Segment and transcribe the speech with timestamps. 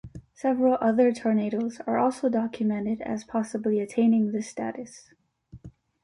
[0.33, 5.11] Several other tornadoes are also documented as possibly attaining this status.